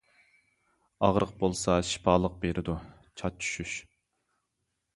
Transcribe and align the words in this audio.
ئاغرىق 1.07 1.33
بولسا 1.43 1.75
شىپالىق 1.91 2.41
بېرىدۇ 2.47 2.77
چاچ 3.21 3.39
چۈشۈش. 3.45 3.79